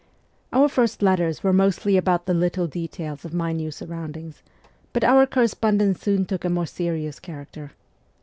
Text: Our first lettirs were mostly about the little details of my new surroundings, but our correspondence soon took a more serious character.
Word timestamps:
Our 0.51 0.67
first 0.67 1.03
lettirs 1.03 1.43
were 1.43 1.53
mostly 1.53 1.95
about 1.95 2.25
the 2.25 2.33
little 2.33 2.65
details 2.65 3.23
of 3.23 3.35
my 3.35 3.51
new 3.51 3.69
surroundings, 3.69 4.41
but 4.93 5.03
our 5.03 5.27
correspondence 5.27 6.01
soon 6.01 6.25
took 6.25 6.43
a 6.43 6.49
more 6.49 6.65
serious 6.65 7.19
character. 7.19 7.73